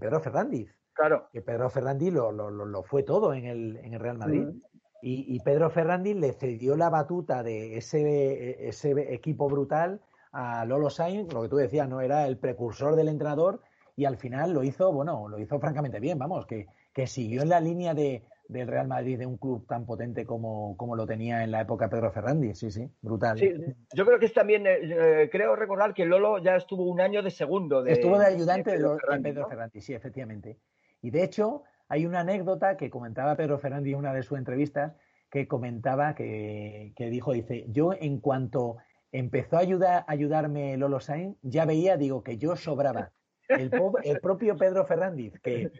[0.00, 0.74] Pedro Fernández.
[0.94, 1.28] Claro.
[1.32, 4.46] Que Pedro Fernández lo, fue todo en el, Real Madrid.
[4.46, 4.60] Mm.
[5.02, 11.32] Y, Pedro Fernández le cedió la batuta de ese, ese equipo brutal a Lolo Sainz,
[11.32, 12.00] lo que tú decías, ¿no?
[12.00, 13.60] Era el precursor del entrenador
[13.96, 17.48] y al final lo hizo, bueno, lo hizo francamente bien, vamos, que, que siguió en
[17.50, 21.42] la línea de, del Real Madrid de un club tan potente como, como lo tenía
[21.42, 22.54] en la época Pedro Ferrandi.
[22.54, 23.38] Sí, sí, brutal.
[23.38, 23.52] Sí,
[23.94, 27.22] yo creo que es también, eh, eh, creo recordar que Lolo ya estuvo un año
[27.22, 27.82] de segundo.
[27.82, 28.76] De, estuvo de ayudante de
[29.22, 30.58] Pedro, Ferrandi, sí, efectivamente.
[31.00, 34.94] Y de hecho, hay una anécdota que comentaba Pedro Ferrandi en una de sus entrevistas,
[35.30, 38.76] que comentaba que, que dijo, dice, yo en cuanto
[39.10, 43.10] empezó a ayudar, ayudarme Lolo Sainz, ya veía, digo, que yo sobraba.
[43.48, 43.70] El,
[44.04, 45.70] el propio Pedro Fernández, que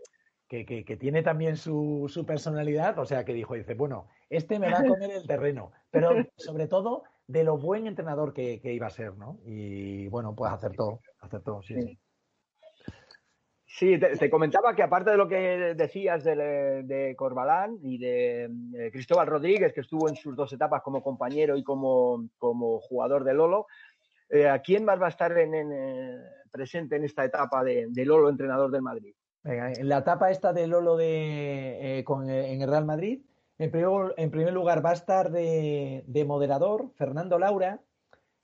[0.52, 4.84] que, tiene también su, personalidad, o sea, que dijo, dice, bueno, este me va a
[4.86, 9.38] comer el terreno, pero sobre todo de lo buen entrenador que, iba a ser, ¿no?
[9.46, 11.98] Y bueno, pues acertó, acertó, sí.
[13.64, 19.28] Sí, sí te, comentaba que aparte de lo que decías de, Corbalán y de, Cristóbal
[19.28, 23.66] Rodríguez, que estuvo en sus dos etapas como compañero y como, como jugador de Lolo,
[24.28, 26.18] eh, ¿a quién más va a estar en, eh,
[26.50, 29.14] presente en esta etapa de Lolo, entrenador del Madrid?
[29.44, 33.22] En la etapa esta de Lolo de, eh, con, eh, en el Real Madrid,
[33.58, 37.80] en primer, en primer lugar va a estar de, moderador Fernando Laura,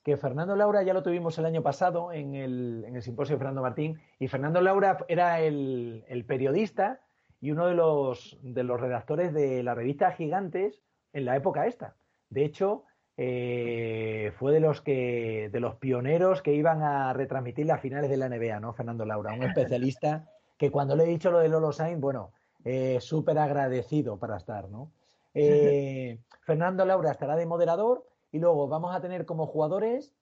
[0.05, 3.39] que Fernando Laura ya lo tuvimos el año pasado en el, en el simposio de
[3.39, 7.01] Fernando Martín, y Fernando Laura era el, periodista
[7.41, 10.83] y uno de los, de los redactores de la revista Gigantes
[11.13, 11.95] en la época esta.
[12.31, 12.85] De hecho,
[13.17, 18.17] eh, fue de los que de los pioneros que iban a retransmitir las finales de
[18.17, 18.75] la NBA, ¿no?
[18.75, 20.29] Fernando Laura, un especialista
[20.59, 22.33] que cuando le he dicho lo de Lolo Sainz, bueno,
[22.65, 24.93] eh, súper agradecido para estar, ¿no?
[25.33, 30.15] Eh, Fernando Laura estará de moderador y luego vamos a tener como jugadores,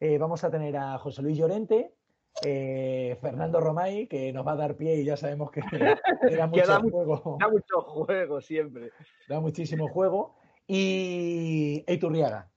[0.00, 1.92] eh, vamos a tener a José Luis Llorente,
[2.40, 5.60] Fernando Romay, que nos va a dar pie y ya sabemos que,
[6.38, 7.36] da mucho juego.
[7.38, 8.90] Da mucho juego siempre.
[9.28, 10.36] Da muchísimo juego.
[10.66, 12.50] Y Eiturriaga,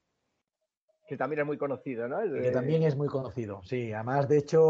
[1.08, 2.20] que también es muy conocido, ¿no?
[2.22, 3.94] Que también es muy conocido, sí.
[3.94, 4.62] Además, de hecho,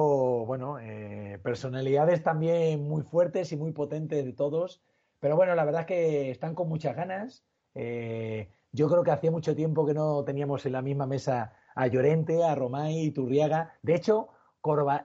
[0.46, 4.84] bueno, eh, personalidades también muy fuertes y muy potentes de todos.
[5.20, 7.44] Pero bueno, la verdad es que están con muchas ganas.
[7.74, 11.88] Eh, yo creo que hacía mucho tiempo que no teníamos en la misma mesa a
[11.88, 13.74] Llorente, a Romay y Turriaga.
[13.82, 14.30] De hecho,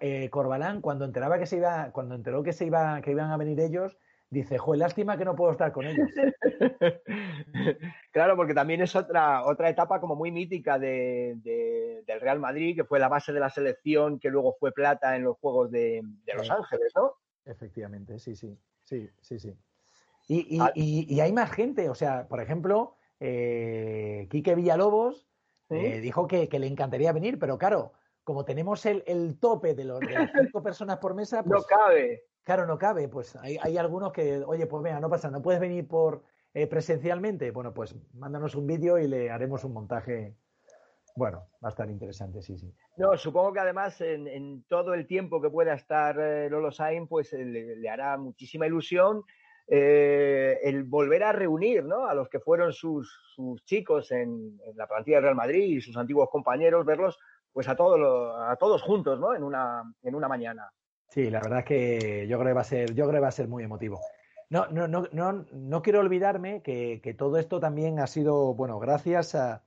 [0.00, 3.38] eh, Corbalán, cuando enteraba que se iba, cuando enteró que se iba, que iban a
[3.38, 3.96] venir ellos,
[4.32, 6.08] dice, joder, lástima que no puedo estar con ellos.
[8.12, 11.36] claro, porque también es otra, otra etapa como muy mítica de,
[12.06, 15.24] del Real Madrid, que fue la base de la selección, que luego fue plata en
[15.24, 16.02] los Juegos de,
[16.34, 17.12] Los Ángeles, ¿no?
[17.44, 19.54] Efectivamente, sí, sí, sí, sí, sí.
[20.28, 20.72] Y, ah.
[21.24, 25.28] hay más gente, o sea, por ejemplo, eh, Quique Villalobos
[25.68, 27.92] eh, dijo que, le encantaría venir, pero claro,
[28.24, 32.24] como tenemos el, tope de, los, de las cinco personas por mesa, pues, no cabe.
[32.44, 33.08] Claro, no cabe.
[33.08, 36.66] Pues hay, hay algunos que, oye, pues venga, no pasa, no puedes venir por eh,
[36.66, 37.50] presencialmente.
[37.50, 40.36] Bueno, pues mándanos un vídeo y le haremos un montaje.
[41.16, 42.74] Bueno, va a estar interesante, sí, sí.
[42.96, 47.32] No, supongo que además en, todo el tiempo que pueda estar eh, Lolo Sain, pues
[47.32, 49.24] eh, le, hará muchísima ilusión
[49.68, 52.06] el volver a reunir ¿no?
[52.06, 55.96] a los que fueron sus, sus chicos en, la plantilla de Real Madrid y sus
[55.96, 57.18] antiguos compañeros, verlos
[57.52, 58.00] pues a todos,
[58.48, 59.34] a todos juntos ¿no?
[59.34, 60.72] en, una, en una mañana.
[61.08, 63.28] Sí, la verdad es que yo creo que va a ser, yo creo que va
[63.28, 64.00] a ser muy emotivo.
[64.48, 69.34] No, no, no, no, no quiero olvidarme que, todo esto también ha sido, bueno, gracias
[69.34, 69.62] a,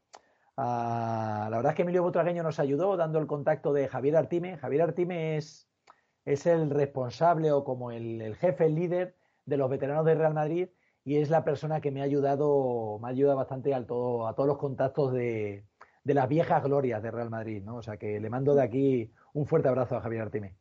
[0.58, 4.58] la verdad es que Emilio Butragueño nos ayudó dando el contacto de Javier Artime.
[4.58, 5.68] Javier Artime es,
[6.24, 10.70] es el responsable o como el, jefe, el líder de los veteranos de Real Madrid
[11.04, 14.34] y es la persona que me ha ayudado, me ha ayudado bastante a, todo, a
[14.34, 15.66] todos los contactos de,
[16.06, 17.78] de las viejas glorias de Real Madrid, ¿no?
[17.78, 20.56] O sea que le mando de aquí un fuerte abrazo a Javier Artime.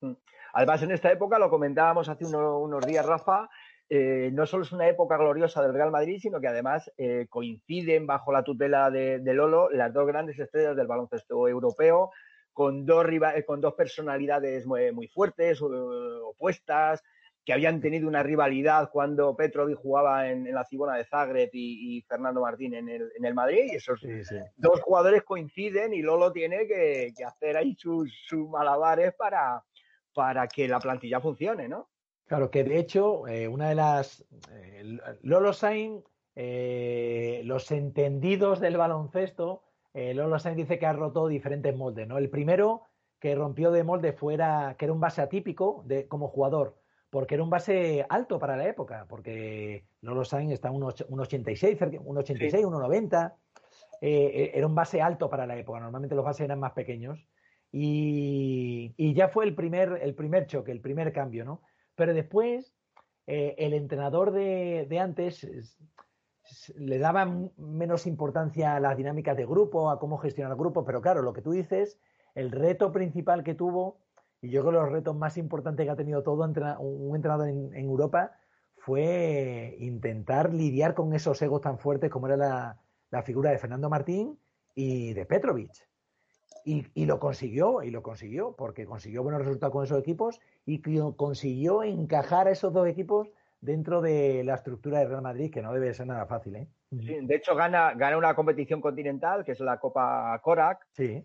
[0.00, 0.12] Mm.
[0.54, 3.48] Además, en esta época, lo comentábamos hace unos días, Rafa,
[3.88, 8.06] eh, no solo es una época gloriosa del Real Madrid, sino que además eh, coinciden
[8.06, 12.10] bajo la tutela de, Lolo las dos grandes estrellas del baloncesto europeo,
[12.52, 17.02] con dos, eh, con dos personalidades muy, fuertes, opuestas,
[17.44, 22.40] que habían tenido una rivalidad cuando Petrovic jugaba en, la Cibona de Zagreb y, Fernando
[22.40, 23.70] Martín en el, Madrid.
[23.72, 24.00] Y esos
[24.56, 28.12] dos jugadores coinciden y Lolo tiene que, hacer ahí sus,
[28.48, 29.62] malabares para,
[30.14, 31.88] para que la plantilla funcione, ¿no?
[32.26, 34.24] Claro, que de hecho, eh, una de las.
[34.52, 41.76] Eh, Lolo Sainz, eh, los entendidos del baloncesto, Lolo Sainz dice que ha roto diferentes
[41.76, 42.16] moldes, ¿no?
[42.16, 42.84] El primero
[43.18, 46.81] que rompió de molde fuera que era un base atípico de, como jugador,
[47.12, 52.16] porque era un base alto para la época, porque Lolo Sainz está un, 86, un
[52.16, 53.36] 86, un 90.
[54.00, 57.28] era un base alto para la época, normalmente los bases eran más pequeños.
[57.70, 61.60] Y, y ya fue el primer, el primer choque, el primer cambio, ¿no?
[61.94, 62.74] Pero después,
[63.26, 65.46] eh, el entrenador de, antes
[66.76, 67.24] le daba
[67.56, 71.32] menos importancia a las dinámicas de grupo, a cómo gestionar el grupo, pero claro, lo
[71.32, 71.98] que tú dices,
[72.34, 73.98] el reto principal que tuvo,
[74.42, 77.74] y yo creo que los retos más importantes que ha tenido todo un entrenador en,
[77.74, 78.32] Europa,
[78.76, 82.76] fue intentar lidiar con esos egos tan fuertes como era la,
[83.10, 84.36] la figura de Fernando Martín
[84.74, 85.70] y de Petrovic.
[86.64, 90.80] Y, lo consiguió, y lo consiguió, porque consiguió buenos resultados con esos equipos y
[91.16, 93.28] consiguió encajar a esos dos equipos
[93.60, 96.56] dentro de la estructura de Real Madrid, que no debe ser nada fácil.
[96.56, 96.68] ¿eh?
[96.90, 101.24] de hecho, gana, gana una competición continental, que es la Copa Korak, sí.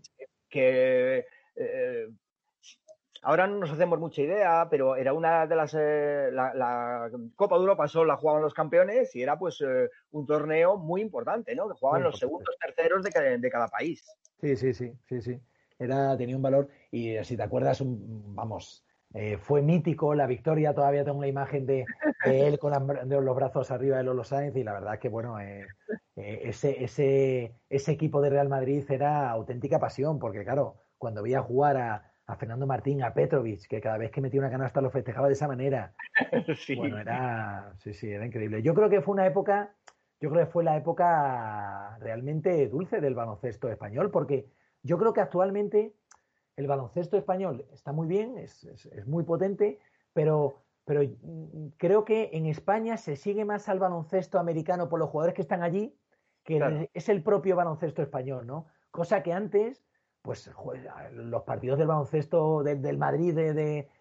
[0.50, 1.26] que
[1.56, 2.08] eh,
[3.22, 5.76] ahora no nos hacemos mucha idea, pero era una de las...
[5.78, 10.26] Eh, la, Copa de Europa solo la jugaban los campeones y era pues eh, un
[10.26, 11.68] torneo muy importante, ¿no?
[11.68, 14.04] Que jugaban los segundos, terceros de, de cada país.
[14.42, 15.40] Sí, sí, sí, sí, sí.
[15.80, 20.74] Era, tenía un valor y si te acuerdas, vamos, eh, fue mítico la victoria.
[20.74, 21.86] Todavía tengo una imagen de,
[22.26, 25.66] él con los brazos arriba de Lolo Sainz y la verdad es que, bueno, eh,
[26.16, 31.42] eh, ese, ese, ese equipo de Real Madrid era auténtica pasión porque, claro, cuando veía
[31.42, 35.28] jugar a, Fernando Martín, a Petrovic, que cada vez que metía una canasta lo festejaba
[35.28, 35.94] de esa manera.
[36.76, 38.62] Bueno, era, sí, sí, era increíble.
[38.62, 39.74] Yo creo que fue una época
[40.20, 44.50] yo creo que fue la época realmente dulce del baloncesto español, porque
[44.82, 45.94] yo creo que actualmente
[46.56, 48.66] el baloncesto español está muy bien, es,
[49.06, 49.80] muy potente,
[50.14, 51.02] pero, pero
[51.78, 55.62] creo que en España se sigue más al baloncesto americano por los jugadores que están
[55.62, 55.96] allí,
[56.44, 58.66] que es el propio baloncesto español, ¿no?
[58.90, 59.86] Cosa que antes,
[60.28, 60.52] pues
[61.14, 63.54] los partidos del baloncesto del, Madrid de,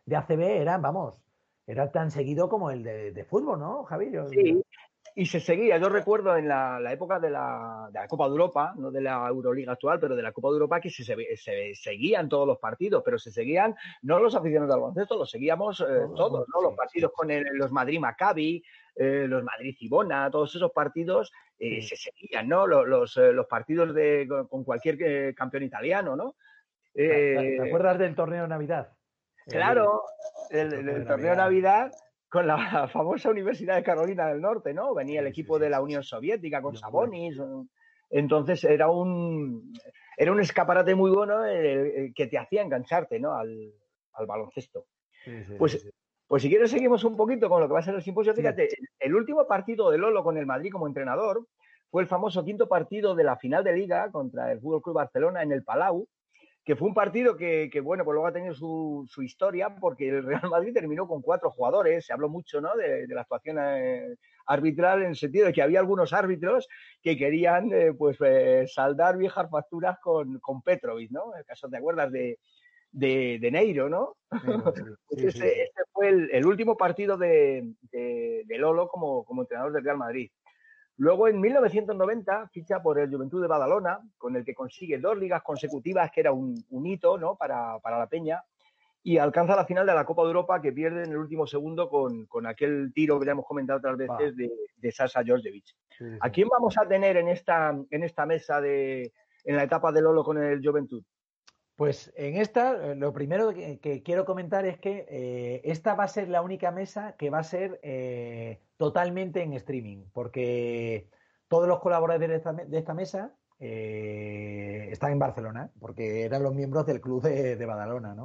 [0.04, 1.22] de, ACB eran, vamos,
[1.68, 4.28] era tan seguido como el de, fútbol, ¿no, Javier?
[4.30, 4.60] Sí,
[5.18, 8.74] y se seguía, yo recuerdo en la, época de la, de la, Copa de Europa,
[8.76, 11.04] no de la Euroliga actual, pero de la Copa de Europa, que se,
[11.36, 15.80] se, seguían todos los partidos, pero se seguían no los aficionados del baloncesto, los seguíamos
[15.80, 16.60] eh, todos, ¿no?
[16.60, 18.62] los partidos con los Madrid Maccabi,
[18.94, 22.66] eh, los Madrid Cibona, todos esos partidos eh, se seguían, ¿no?
[22.66, 26.36] Los, los, partidos de, con cualquier campeón italiano, ¿no?
[26.92, 28.92] ¿Te acuerdas del torneo de Navidad?
[29.46, 30.02] Claro,
[30.50, 31.90] el, torneo Navidad
[32.36, 34.94] con la famosa Universidad de Carolina del Norte, ¿no?
[34.94, 37.40] Venía el equipo de la Unión Soviética con Sabonis.
[38.10, 39.72] Entonces era un
[40.18, 43.32] era un escaparate muy bueno que te hacía engancharte, ¿no?
[43.32, 43.72] Al,
[44.26, 44.84] baloncesto.
[45.58, 45.90] pues,
[46.26, 48.34] pues si quieres seguimos un poquito con lo que va a ser el simposio.
[48.34, 48.68] Fíjate,
[48.98, 51.46] el último partido de Lolo con el Madrid como entrenador
[51.90, 55.42] fue el famoso quinto partido de la final de Liga contra el Fútbol Club Barcelona
[55.42, 56.06] en el Palau,
[56.66, 60.50] que fue un partido que, bueno, pues luego ha tenido su, historia porque el Real
[60.50, 62.04] Madrid terminó con cuatro jugadores.
[62.04, 62.74] Se habló mucho, ¿no?
[62.74, 66.66] De, la actuación eh, arbitral en el sentido de que había algunos árbitros
[67.00, 71.32] que querían, eh, pues, eh, saldar viejas facturas con, con Petrovic, ¿no?
[71.34, 72.40] En el caso, ¿te acuerdas de,
[72.90, 74.16] de, Neiro, ¿no?
[75.08, 77.74] Pues ese, fue el, último partido de,
[78.48, 80.32] Lolo como, como entrenador del Real Madrid.
[80.98, 85.42] Luego, en 1990, ficha por el Juventud de Badalona, con el que consigue dos ligas
[85.42, 87.36] consecutivas, que era un, hito ¿no?
[87.36, 88.42] para, la Peña,
[89.02, 91.88] y alcanza la final de la Copa de Europa, que pierde en el último segundo
[91.88, 95.76] con, aquel tiro que ya hemos comentado otras veces de, de, Sasa Georgievich.
[96.20, 99.12] ¿A quién vamos a tener en esta, en esta mesa de,
[99.44, 101.04] en la etapa de Lolo con el Juventud?
[101.76, 106.08] Pues en esta, eh, lo primero que, quiero comentar es que eh, esta va a
[106.08, 111.06] ser la única mesa que va a ser eh, totalmente en streaming, porque
[111.48, 117.22] todos los colaboradores de esta, mesa están en Barcelona, porque eran los miembros del club
[117.22, 118.24] de, Badalona, ¿no?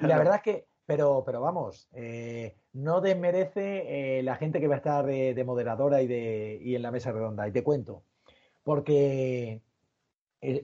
[0.00, 1.88] Y la verdad es que, pero, pero vamos,
[2.72, 6.90] no desmerece la gente que va a estar de, moderadora y, de, y en la
[6.90, 7.48] mesa redonda.
[7.48, 8.02] Y te cuento,
[8.64, 9.62] porque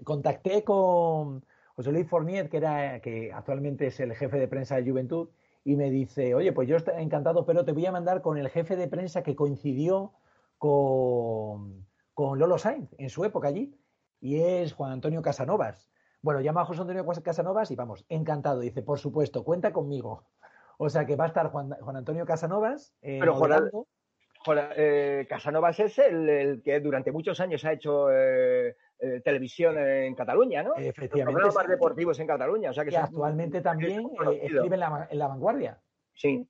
[0.05, 4.90] contacté con José Luis Fournier, que, era, que actualmente es el jefe de prensa de
[4.90, 5.28] Juventud,
[5.64, 8.48] y me dice, oye, pues yo estoy encantado, pero te voy a mandar con el
[8.50, 10.12] jefe de prensa que coincidió
[10.58, 13.78] con, con Lolo Sainz en su época allí,
[14.20, 15.90] y es Juan Antonio Casanovas.
[16.22, 18.60] Bueno, llama a José Antonio Casanovas y vamos, encantado.
[18.60, 20.24] Dice, por supuesto, cuenta conmigo.
[20.78, 22.94] O sea que va a estar Juan, Antonio Casanovas.
[23.02, 23.70] Eh, pero Juan,
[24.76, 30.62] eh, Casanovas es el, que durante muchos años ha hecho eh, eh, televisión en Cataluña,
[30.62, 30.76] ¿no?
[30.76, 31.40] Efectivamente.
[31.40, 32.70] Programas deportivos en Cataluña.
[32.70, 34.11] O sea que, actualmente también
[34.42, 35.80] escribe en la, vanguardia.
[36.14, 36.46] Sí.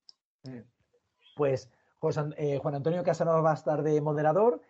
[1.37, 4.61] Pues Juan Antonio Casanova va a estar de moderador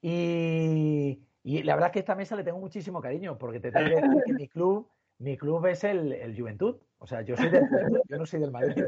[0.00, 3.94] y, la verdad es que esta mesa le tengo muchísimo cariño porque te tengo que
[3.96, 6.76] decir que mi club, mi club es el, el Juventud.
[6.98, 7.66] O sea, yo soy del
[8.08, 8.84] yo no soy del Madrid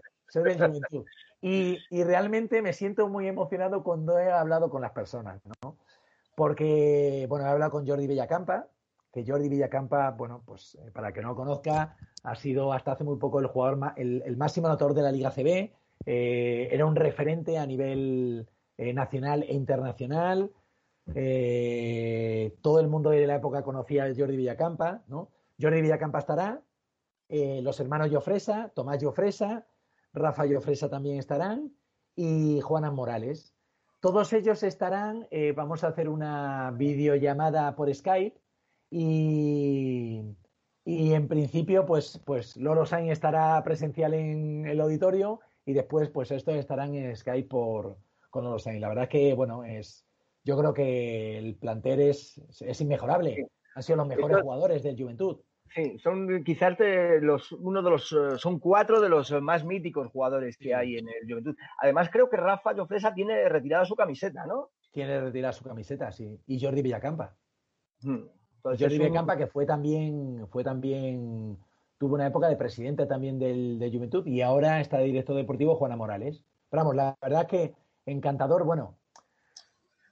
[1.41, 5.77] y, realmente me siento muy emocionado cuando he hablado con las personas, ¿no?
[6.35, 8.69] Porque, bueno, he hablado con Jordi Villacampa,
[9.13, 13.05] que Jordi Villacampa, bueno, pues eh, para que no lo conozca, ha sido hasta hace
[13.05, 15.73] muy poco el jugador, el, máximo anotador de la Liga CB,
[16.05, 20.51] eh, era un referente a nivel eh, nacional e internacional.
[22.61, 25.31] todo el mundo de la época conocía a Jordi Villacampa, ¿no?
[25.59, 26.61] Jordi Villacampa estará,
[27.29, 29.67] los hermanos Llofresa, Tomás Llofresa,
[30.17, 31.73] Rafa Llofresa también estarán
[32.17, 33.55] y Juana Morales.
[34.01, 38.41] Todos ellos estarán, eh, vamos a hacer una videollamada por Skype
[38.91, 40.23] y,
[40.85, 46.57] en principio pues, pues Loro Sainz estará presencial en el auditorio y después pues estos
[46.57, 47.99] estarán en Skype por,
[48.31, 48.81] con Loro Sainz.
[48.81, 50.07] La verdad es que bueno, es,
[50.45, 53.49] yo creo que el plantel es, es inmejorable.
[53.75, 55.41] Han sido los mejores jugadores del Juventud.
[55.75, 60.09] Sí, son quizás de los, uno de los, eh, son cuatro de los más míticos
[60.11, 61.57] jugadores que hay en el Juventud.
[61.81, 64.71] Además, creo que Rafa Llofresa tiene retirada su camiseta, ¿no?
[64.93, 66.41] Tiene retirada su camiseta, sí.
[66.47, 67.35] Y Jordi Villacampa.
[68.01, 68.25] Hmm.
[68.63, 71.59] Jordi Villacampa, que fue también, fue también,
[71.99, 75.97] tuvo una época de presidente también del, Juventud y ahora está de director deportivo Juana
[75.97, 76.43] Morales.
[76.71, 77.75] Pero vamos, la verdad que
[78.07, 78.97] encantador, bueno,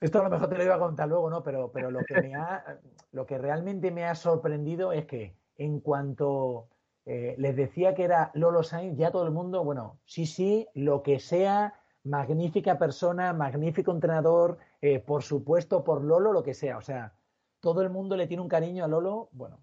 [0.00, 1.42] esto a lo mejor te lo iba a contar luego, ¿no?
[1.42, 2.78] Pero, pero lo que me ha,
[3.12, 6.68] lo que realmente me ha sorprendido es que en cuanto
[7.06, 11.02] eh, les decía que era Lolo Sainz, ya todo el mundo, bueno, sí, sí, lo
[11.02, 16.78] que sea, magnífica persona, magnífico entrenador, eh, por supuesto, por Lolo, lo que sea.
[16.78, 17.14] O sea,
[17.60, 19.58] todo el mundo le tiene un cariño a Lolo, bueno,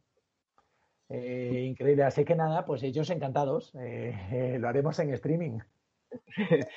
[1.10, 2.04] eh, increíble.
[2.04, 3.73] Así que nada, pues ellos encantados,
[4.60, 5.60] lo haremos en streaming.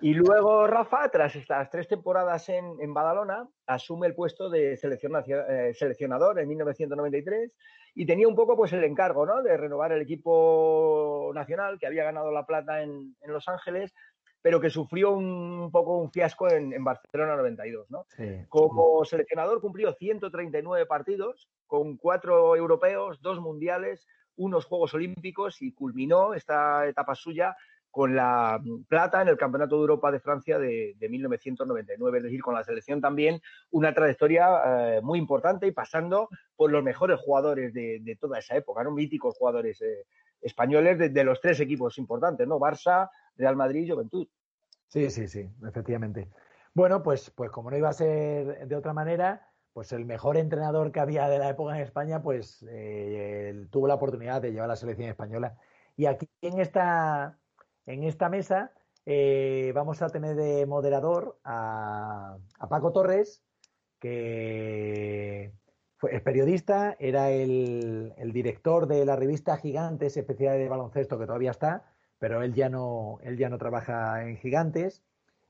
[0.00, 6.48] Y luego Rafa, tras estas tres temporadas en, Badalona, asume el puesto de seleccionador en
[6.48, 7.54] 1993
[7.94, 9.42] y tenía un poco pues el encargo ¿no?
[9.42, 13.94] de renovar el equipo nacional que había ganado la plata en, Los Ángeles,
[14.42, 17.90] pero que sufrió un, poco un fiasco en, Barcelona 92.
[17.90, 18.06] ¿no?
[18.48, 26.34] Como seleccionador cumplió 139 partidos con cuatro europeos, dos mundiales, unos Juegos Olímpicos y culminó
[26.34, 27.56] esta etapa suya
[27.90, 32.54] con la plata en el Campeonato de Europa de Francia de, 1999, es decir, con
[32.54, 38.16] la selección también una trayectoria eh, muy importante y pasando por los mejores jugadores de,
[38.20, 38.92] toda esa época, ¿no?
[38.92, 40.06] míticos jugadores eh,
[40.40, 42.58] españoles de, los tres equipos importantes, ¿no?
[42.58, 44.28] Barça, Real Madrid y Juventud.
[44.86, 46.28] Sí, sí, sí, efectivamente.
[46.72, 50.92] Bueno, pues, pues como no iba a ser de otra manera, pues el mejor entrenador
[50.92, 54.68] que había de la época en España, pues eh, tuvo la oportunidad de llevar a
[54.68, 55.56] la selección española.
[55.96, 57.38] Y aquí en esta
[57.86, 58.72] en esta mesa
[59.06, 62.36] eh, vamos a tener de moderador a,
[62.68, 63.42] Paco Torres,
[63.98, 65.52] que
[66.02, 71.84] es periodista, era el, director de la revista Gigantes, especial de baloncesto, que todavía está,
[72.18, 75.02] pero él ya no, él ya no trabaja en Gigantes,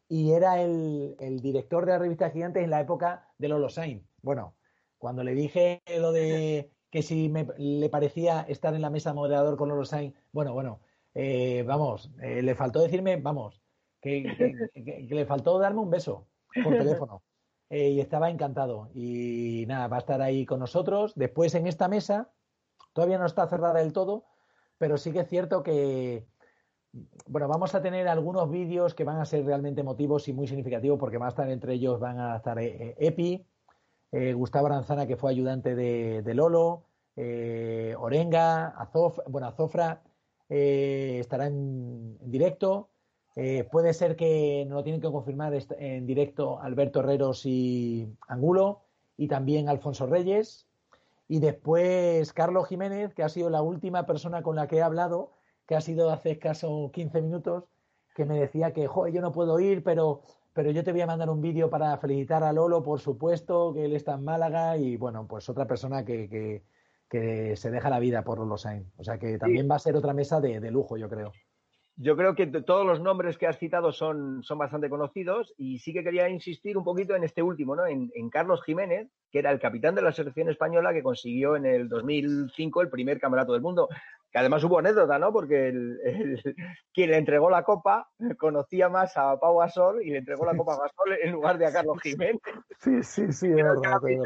[0.08, 4.04] y era el, director de la revista Gigantes en la época de Lolo Sainz.
[4.22, 4.54] Bueno,
[4.98, 9.56] cuando le dije lo de que si me, le parecía estar en la mesa moderador
[9.56, 10.80] con Lolo Sainz, bueno, bueno,
[11.14, 13.60] eh, vamos, eh, le faltó decirme, vamos,
[14.00, 14.22] que,
[15.08, 16.26] le faltó darme un beso
[16.62, 17.22] por teléfono.
[17.72, 18.90] Eh, y estaba encantado.
[18.94, 21.12] Y nada, va a estar ahí con nosotros.
[21.14, 22.32] Después en esta mesa,
[22.92, 24.24] todavía no está cerrada del todo,
[24.76, 26.26] pero sí que es cierto que,
[27.28, 30.98] bueno, vamos a tener algunos vídeos que van a ser realmente emotivos y muy significativos
[30.98, 33.46] porque van a estar entre ellos, van a estar Epi,
[34.10, 40.02] Gustavo Aranzana, que fue ayudante de, Lolo, Orenga, Azof, bueno, Azofra,
[40.50, 42.90] eh, estará en, directo.
[43.36, 48.82] Eh, puede ser que no lo tienen que confirmar en directo Alberto Herreros y Angulo
[49.16, 50.66] y también Alfonso Reyes.
[51.28, 55.32] Y después Carlos Jiménez, que ha sido la última persona con la que he hablado,
[55.66, 57.64] que ha sido hace escaso 15 minutos,
[58.16, 60.22] que me decía que, joder, yo no puedo ir, pero,
[60.52, 63.84] pero yo te voy a mandar un vídeo para felicitar a Lolo, por supuesto, que
[63.84, 66.64] él está en Málaga y bueno, pues otra persona que, que
[67.10, 68.92] se deja la vida por los Sainz.
[68.96, 71.32] O sea que también va a ser otra mesa de, de lujo, yo creo.
[72.02, 75.92] Yo creo que todos los nombres que has citado son, son bastante conocidos y sí
[75.92, 77.86] que quería insistir un poquito en este último, ¿no?
[77.86, 81.90] En, Carlos Jiménez, que era el capitán de la selección española que consiguió en el
[81.90, 83.86] 2005 el primer campeonato del mundo.
[84.32, 85.30] Que además hubo anécdota, ¿no?
[85.30, 85.98] Porque el,
[86.94, 88.08] quien le entregó la copa
[88.38, 91.66] conocía más a Pau Gasol y le entregó la copa a Gasol en lugar de
[91.66, 92.40] a Carlos Jiménez.
[92.78, 94.18] Sí, sí, sí, es verdad, De,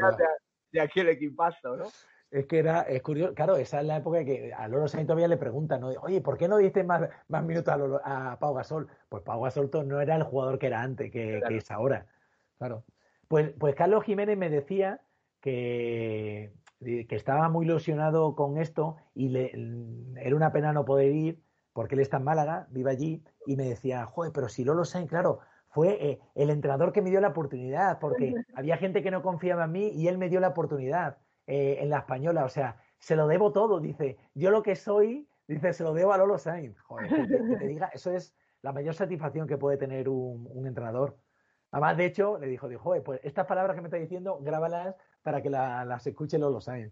[0.71, 1.87] de aquel equipazo, ¿no?
[2.35, 5.29] Es que era, es curioso, claro, esa es la época que a Lolo Sainz todavía
[5.29, 5.87] le preguntan, ¿no?
[5.87, 7.73] oye, ¿por qué no diste más, más minutos
[8.03, 8.89] a, Pau Gasol?
[9.07, 12.07] Pues Pau Gasol no era el jugador que era antes, que, es ahora.
[12.57, 12.83] Claro.
[13.29, 14.99] Pues, pues Carlos Jiménez me decía
[15.39, 19.51] que, que estaba muy ilusionado con esto y le,
[20.17, 23.63] era una pena no poder ir porque él está en Málaga, vive allí, y me
[23.63, 27.29] decía, joder, pero si Lolo Sainz, claro, fue eh, el entrenador que me dio la
[27.29, 31.17] oportunidad, porque había gente que no confiaba en mí y él me dio la oportunidad.
[31.47, 32.45] Eh, en la española.
[32.45, 33.79] O sea, se lo debo todo.
[33.79, 36.79] Dice, yo lo que soy, dice, se lo debo a Lolo Sainz.
[36.81, 41.17] Joder, que te, diga, eso es la mayor satisfacción que puede tener un, entrenador.
[41.71, 44.95] Además, de hecho, le dijo, dijo, joder, pues estas palabras que me está diciendo, grábalas
[45.21, 46.91] para que las escuche Lolo Sainz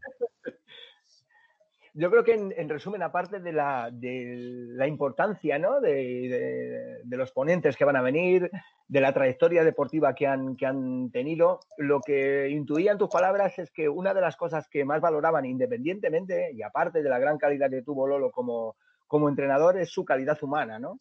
[1.96, 4.36] yo creo que en, resumen, aparte de la, de
[4.70, 5.80] la importancia ¿no?
[5.80, 8.50] de, los ponentes que van a venir,
[8.88, 13.60] de la trayectoria deportiva que han, que han tenido, lo que intuía en tus palabras
[13.60, 17.38] es que una de las cosas que más valoraban independientemente y aparte de la gran
[17.38, 18.76] calidad que tuvo Lolo como,
[19.06, 20.98] como entrenador es su calidad humana, ¿no?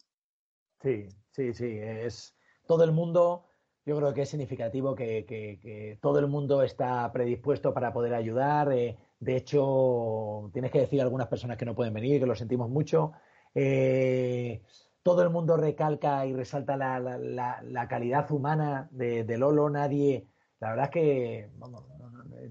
[0.81, 1.79] Sí, sí, sí.
[1.79, 2.35] Es
[2.67, 3.45] todo el mundo
[3.85, 8.71] yo creo que es significativo que, todo el mundo está predispuesto para poder ayudar.
[8.71, 12.35] Eh, de hecho, tienes que decir a algunas personas que no pueden venir, que lo
[12.35, 13.13] sentimos mucho.
[13.55, 14.61] Eh,
[15.01, 19.69] todo el mundo recalca y resalta la, calidad humana de, Lolo.
[19.69, 20.27] Nadie,
[20.59, 21.49] la verdad es que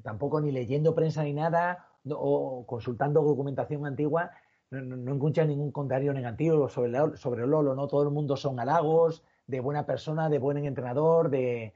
[0.03, 4.31] tampoco ni leyendo prensa ni nada o consultando documentación antigua,
[4.71, 7.75] no, no, ningún comentario negativo sobre, sobre Lolo.
[7.75, 11.75] No todo el mundo son halagos de buena persona, de buen entrenador, de,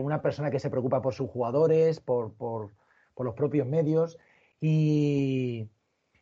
[0.00, 2.32] una persona que se preocupa por sus jugadores, por,
[3.18, 4.18] los propios medios
[4.60, 5.68] y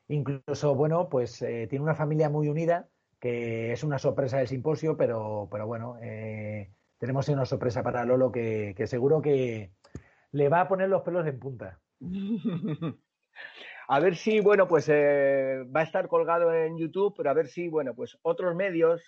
[0.08, 2.88] incluso, bueno, pues eh, tiene una familia muy unida,
[3.20, 8.30] que es una sorpresa del simposio, pero, pero bueno, eh, tenemos una sorpresa para Lolo
[8.30, 9.72] que, seguro que
[10.32, 11.80] le va a poner los pelos en punta.
[13.90, 17.48] A ver si, bueno, pues eh, va a estar colgado en YouTube, pero a ver
[17.48, 19.00] si, bueno, pues otros medios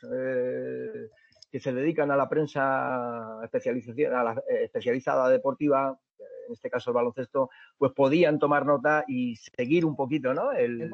[1.50, 5.98] que se dedican a la prensa eh, especializada deportiva,
[6.46, 10.52] en este caso el baloncesto, pues podían tomar nota y seguir un poquito ¿no?
[10.52, 10.90] el,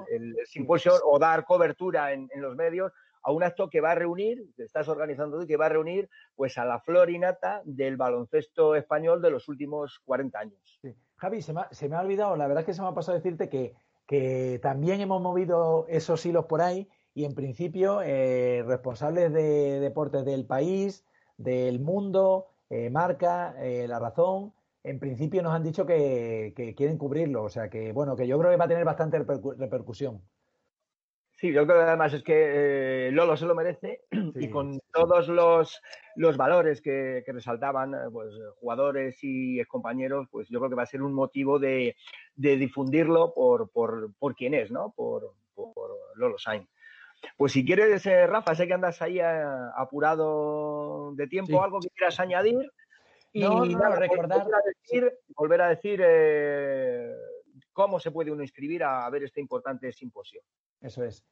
[0.46, 2.92] simposio o dar cobertura en, los medios
[3.22, 6.08] a un acto que va a reunir, que estás organizando tú, que va a reunir
[6.36, 10.80] pues a la florinata del baloncesto español de los últimos 40 años.
[11.16, 13.74] Javi, se me, ha, olvidado, la verdad es que se me ha pasado decirte que,
[14.06, 20.24] que también hemos movido esos hilos por ahí y en principio eh, responsables de deportes
[20.26, 21.02] del país,
[21.38, 24.52] del mundo, eh, Marca, eh, La Razón,
[24.86, 28.50] en principio nos han dicho que, quieren cubrirlo, o sea que bueno, que yo creo
[28.52, 30.22] que va a tener bastante repercusión.
[31.34, 34.00] Sí, yo creo que además es que Lolo se lo merece
[34.36, 35.82] y con todos los,
[36.14, 41.02] los valores que, resaltaban pues, jugadores y compañeros, pues yo creo que va a ser
[41.02, 41.96] un motivo de,
[42.36, 44.94] difundirlo por, por, por quién es, ¿no?
[44.96, 46.68] Por, por Lolo Sainz.
[47.36, 49.44] Pues si quieres, eh, Rafa, sé que andas ahí eh,
[49.76, 52.70] apurado de tiempo, algo que quieras añadir.
[53.36, 53.64] Y no,
[53.96, 54.44] recordar.
[54.44, 57.12] Volver a decir, volver a decir eh,
[57.72, 60.40] cómo se puede uno inscribir a, ver este importante simposio.
[60.80, 61.24] Eso es.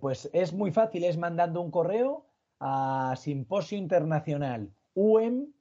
[0.00, 2.26] pues es muy fácil, es mandando un correo
[2.60, 5.52] a simposio internacional UM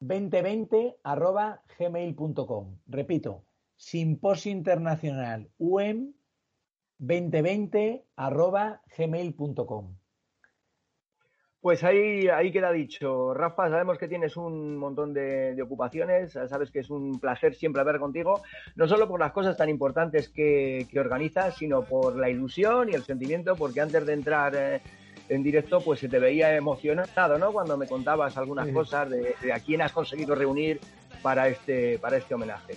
[0.00, 0.98] 2020
[1.78, 2.78] gmail.com.
[2.86, 3.44] Repito,
[3.76, 6.12] simposio internacional UM
[6.98, 9.96] 2020 arroba gmail.com.
[11.60, 13.34] Pues ahí, ahí queda dicho.
[13.34, 17.98] Rafa, sabemos que tienes un montón de, ocupaciones, sabes que es un placer siempre hablar
[17.98, 18.42] contigo,
[18.76, 23.02] no solo por las cosas tan importantes que, organizas, sino por la ilusión y el
[23.02, 24.80] sentimiento, porque antes de entrar eh,
[25.28, 27.52] en directo, pues se te veía emocionado, ¿no?
[27.52, 30.78] Cuando me contabas algunas cosas de, de, a quién has conseguido reunir
[31.22, 32.74] para este, para este homenaje.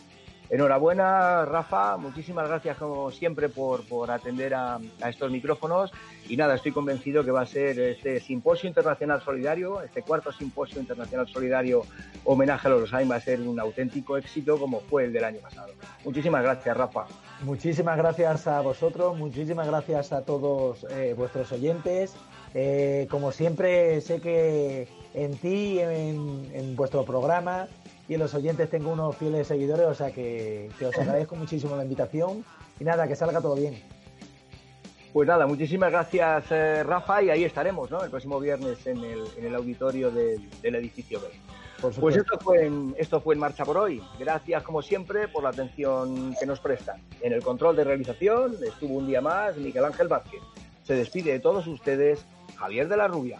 [0.52, 1.96] Enhorabuena, Rafa.
[1.96, 5.94] Muchísimas gracias, como siempre, por, atender a, estos micrófonos.
[6.28, 10.82] Y nada, estoy convencido que va a ser este Simposio Internacional Solidario, este cuarto Simposio
[10.82, 11.84] Internacional Solidario
[12.26, 15.72] homenaje a los va a ser un auténtico éxito como fue el del año pasado.
[16.04, 17.06] Muchísimas gracias, Rafa.
[17.44, 22.14] Muchísimas gracias a vosotros, muchísimas gracias a todos eh, vuestros oyentes.
[22.54, 27.70] Eh, como siempre, sé que en ti, en vuestro programa,
[28.08, 31.76] y en los oyentes tengo unos fieles seguidores, o sea que, que os agradezco muchísimo
[31.76, 32.44] la invitación
[32.80, 33.82] y nada, que salga todo bien.
[35.14, 38.02] Pues nada, muchísimas gracias eh, Rafa y ahí estaremos, ¿no?
[38.04, 41.28] El próximo viernes en el, en el auditorio del, del edificio B.
[42.00, 44.02] Pues esto fue, en, esto fue en marcha por hoy.
[44.20, 47.02] Gracias como siempre por la atención que nos prestan.
[47.22, 50.42] En el control de realización estuvo un día más Miguel Ángel Vázquez.
[50.84, 52.24] Se despide de todos ustedes
[52.56, 53.40] Javier de la Rubia.